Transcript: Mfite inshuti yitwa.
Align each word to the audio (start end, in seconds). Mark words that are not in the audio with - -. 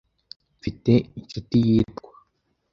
Mfite 0.57 0.93
inshuti 1.19 1.55
yitwa. 1.67 2.11